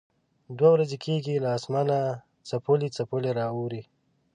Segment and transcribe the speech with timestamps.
[0.57, 1.97] دوه ورځې کېږي له اسمانه
[2.49, 3.81] څپولی څپولی را اوري.